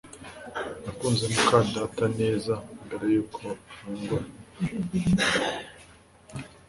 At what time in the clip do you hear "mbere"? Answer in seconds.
2.85-3.05